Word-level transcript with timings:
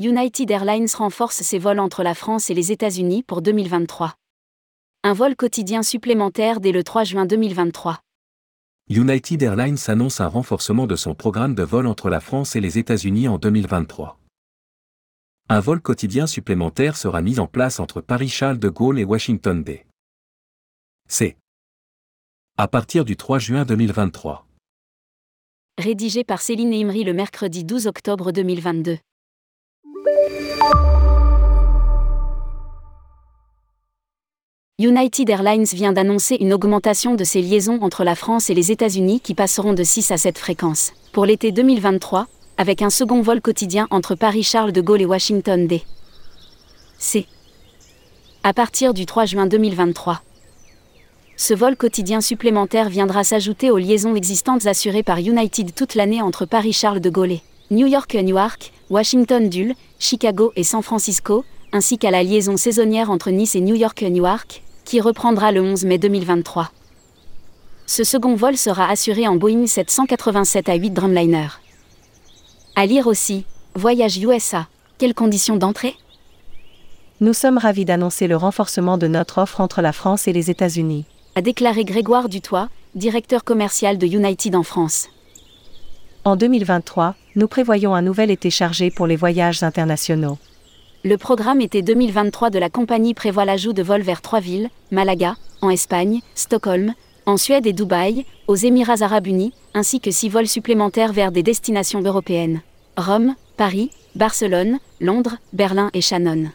United 0.00 0.50
Airlines 0.50 0.88
renforce 0.98 1.42
ses 1.42 1.60
vols 1.60 1.78
entre 1.78 2.02
la 2.02 2.16
France 2.16 2.50
et 2.50 2.54
les 2.54 2.72
États-Unis 2.72 3.22
pour 3.22 3.42
2023. 3.42 4.16
Un 5.04 5.12
vol 5.12 5.36
quotidien 5.36 5.84
supplémentaire 5.84 6.58
dès 6.58 6.72
le 6.72 6.82
3 6.82 7.04
juin 7.04 7.26
2023. 7.26 8.00
United 8.90 9.40
Airlines 9.40 9.78
annonce 9.86 10.20
un 10.20 10.26
renforcement 10.26 10.88
de 10.88 10.96
son 10.96 11.14
programme 11.14 11.54
de 11.54 11.62
vol 11.62 11.86
entre 11.86 12.10
la 12.10 12.18
France 12.18 12.56
et 12.56 12.60
les 12.60 12.76
États-Unis 12.76 13.28
en 13.28 13.38
2023. 13.38 14.18
Un 15.48 15.60
vol 15.60 15.80
quotidien 15.80 16.26
supplémentaire 16.26 16.96
sera 16.96 17.22
mis 17.22 17.38
en 17.38 17.46
place 17.46 17.78
entre 17.78 18.00
Paris-Charles 18.00 18.58
de 18.58 18.68
Gaulle 18.68 18.98
et 18.98 19.04
Washington 19.04 19.62
D. 19.62 19.86
C. 21.08 21.36
À 22.58 22.66
partir 22.66 23.04
du 23.04 23.16
3 23.16 23.38
juin 23.38 23.64
2023. 23.64 24.44
Rédigé 25.78 26.24
par 26.24 26.42
Céline 26.42 26.74
Imri 26.74 27.04
le 27.04 27.12
mercredi 27.12 27.62
12 27.62 27.86
octobre 27.86 28.32
2022. 28.32 28.98
United 34.78 35.30
Airlines 35.30 35.64
vient 35.64 35.92
d'annoncer 35.92 36.36
une 36.40 36.52
augmentation 36.52 37.14
de 37.14 37.22
ses 37.24 37.40
liaisons 37.40 37.78
entre 37.80 38.02
la 38.04 38.14
France 38.14 38.50
et 38.50 38.54
les 38.54 38.72
États-Unis 38.72 39.20
qui 39.20 39.34
passeront 39.34 39.72
de 39.72 39.82
6 39.82 40.10
à 40.10 40.18
7 40.18 40.36
fréquences 40.36 40.92
pour 41.12 41.26
l'été 41.26 41.52
2023, 41.52 42.26
avec 42.58 42.82
un 42.82 42.90
second 42.90 43.22
vol 43.22 43.40
quotidien 43.40 43.86
entre 43.90 44.14
Paris-Charles 44.14 44.72
de 44.72 44.80
Gaulle 44.80 45.02
et 45.02 45.06
Washington 45.06 45.66
D. 45.66 45.82
C. 46.98 47.26
À 48.42 48.52
partir 48.52 48.94
du 48.94 49.06
3 49.06 49.26
juin 49.26 49.46
2023. 49.46 50.20
Ce 51.36 51.54
vol 51.54 51.76
quotidien 51.76 52.20
supplémentaire 52.20 52.88
viendra 52.88 53.24
s'ajouter 53.24 53.70
aux 53.70 53.78
liaisons 53.78 54.16
existantes 54.16 54.66
assurées 54.66 55.02
par 55.02 55.18
United 55.18 55.74
toute 55.74 55.94
l'année 55.94 56.20
entre 56.20 56.46
Paris-Charles 56.46 57.00
de 57.00 57.10
Gaulle 57.10 57.32
et 57.32 57.42
New 57.70 57.86
York-Newark, 58.94 59.04
Washington-Dulles, 59.04 59.74
Chicago 59.98 60.52
et 60.56 60.64
San 60.64 60.82
Francisco, 60.82 61.44
ainsi 61.72 61.98
qu'à 61.98 62.10
la 62.10 62.22
liaison 62.22 62.56
saisonnière 62.56 63.10
entre 63.10 63.30
Nice 63.30 63.56
et 63.56 63.60
New 63.60 63.74
York-Newark, 63.74 64.62
qui 64.84 65.00
reprendra 65.00 65.50
le 65.52 65.60
11 65.60 65.84
mai 65.84 65.98
2023. 65.98 66.70
Ce 67.86 68.04
second 68.04 68.36
vol 68.36 68.56
sera 68.56 68.88
assuré 68.88 69.26
en 69.26 69.36
Boeing 69.36 69.66
787 69.66 70.68
à 70.68 70.74
8 70.74 70.90
Dreamliner. 70.90 71.48
À 72.76 72.86
lire 72.86 73.06
aussi, 73.06 73.44
Voyage 73.74 74.18
USA, 74.18 74.68
quelles 74.98 75.14
conditions 75.14 75.56
d'entrée? 75.56 75.96
Nous 77.20 77.34
sommes 77.34 77.58
ravis 77.58 77.84
d'annoncer 77.84 78.26
le 78.26 78.36
renforcement 78.36 78.98
de 78.98 79.06
notre 79.06 79.38
offre 79.38 79.60
entre 79.60 79.82
la 79.82 79.92
France 79.92 80.28
et 80.28 80.32
les 80.32 80.50
États-Unis, 80.50 81.04
a 81.34 81.42
déclaré 81.42 81.84
Grégoire 81.84 82.28
Dutoit, 82.28 82.68
directeur 82.94 83.42
commercial 83.44 83.98
de 83.98 84.06
United 84.06 84.54
en 84.54 84.62
France. 84.62 85.08
En 86.26 86.36
2023, 86.36 87.16
nous 87.36 87.48
prévoyons 87.48 87.94
un 87.94 88.00
nouvel 88.00 88.30
été 88.30 88.48
chargé 88.48 88.90
pour 88.90 89.06
les 89.06 89.14
voyages 89.14 89.62
internationaux. 89.62 90.38
Le 91.04 91.18
programme 91.18 91.60
été 91.60 91.82
2023 91.82 92.48
de 92.48 92.58
la 92.58 92.70
compagnie 92.70 93.12
prévoit 93.12 93.44
l'ajout 93.44 93.74
de 93.74 93.82
vols 93.82 94.00
vers 94.00 94.22
trois 94.22 94.40
villes, 94.40 94.70
Malaga, 94.90 95.36
en 95.60 95.68
Espagne, 95.68 96.22
Stockholm, 96.34 96.94
en 97.26 97.36
Suède 97.36 97.66
et 97.66 97.74
Dubaï, 97.74 98.24
aux 98.46 98.54
Émirats 98.54 99.02
arabes 99.02 99.26
unis, 99.26 99.52
ainsi 99.74 100.00
que 100.00 100.10
six 100.10 100.30
vols 100.30 100.48
supplémentaires 100.48 101.12
vers 101.12 101.30
des 101.30 101.42
destinations 101.42 102.00
européennes. 102.00 102.62
Rome, 102.96 103.34
Paris, 103.58 103.90
Barcelone, 104.14 104.78
Londres, 105.02 105.36
Berlin 105.52 105.90
et 105.92 106.00
Shannon. 106.00 106.46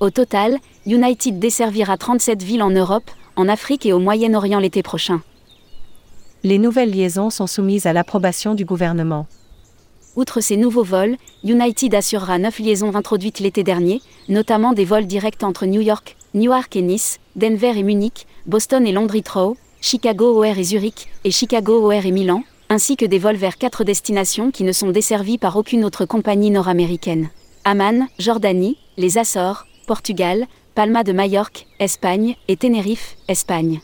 Au 0.00 0.08
total, 0.08 0.56
United 0.86 1.38
desservira 1.38 1.98
37 1.98 2.42
villes 2.42 2.62
en 2.62 2.70
Europe, 2.70 3.10
en 3.36 3.48
Afrique 3.48 3.84
et 3.84 3.92
au 3.92 3.98
Moyen-Orient 3.98 4.60
l'été 4.60 4.82
prochain. 4.82 5.20
Les 6.46 6.58
nouvelles 6.58 6.92
liaisons 6.92 7.28
sont 7.28 7.48
soumises 7.48 7.86
à 7.86 7.92
l'approbation 7.92 8.54
du 8.54 8.64
gouvernement. 8.64 9.26
Outre 10.14 10.40
ces 10.40 10.56
nouveaux 10.56 10.84
vols, 10.84 11.16
United 11.42 11.92
assurera 11.92 12.38
neuf 12.38 12.60
liaisons 12.60 12.94
introduites 12.94 13.40
l'été 13.40 13.64
dernier, 13.64 14.00
notamment 14.28 14.72
des 14.72 14.84
vols 14.84 15.08
directs 15.08 15.42
entre 15.42 15.66
New 15.66 15.80
York, 15.80 16.16
Newark 16.34 16.76
et 16.76 16.82
Nice, 16.82 17.18
Denver 17.34 17.72
et 17.76 17.82
Munich, 17.82 18.28
Boston 18.46 18.86
et 18.86 18.92
Londres 18.92 19.16
Heathrow, 19.16 19.56
Chicago 19.80 20.38
OR 20.38 20.56
et 20.56 20.62
Zurich, 20.62 21.08
et 21.24 21.32
Chicago 21.32 21.84
OR 21.84 22.06
et 22.06 22.12
Milan, 22.12 22.44
ainsi 22.68 22.96
que 22.96 23.06
des 23.06 23.18
vols 23.18 23.34
vers 23.34 23.58
quatre 23.58 23.82
destinations 23.82 24.52
qui 24.52 24.62
ne 24.62 24.70
sont 24.70 24.92
desservies 24.92 25.38
par 25.38 25.56
aucune 25.56 25.84
autre 25.84 26.04
compagnie 26.04 26.52
nord-américaine. 26.52 27.30
Amman, 27.64 28.06
Jordanie, 28.20 28.78
les 28.98 29.18
Açores, 29.18 29.66
Portugal, 29.88 30.46
Palma 30.76 31.02
de 31.02 31.10
Majorque, 31.10 31.66
Espagne, 31.80 32.36
et 32.46 32.56
Tenerife, 32.56 33.16
Espagne. 33.26 33.80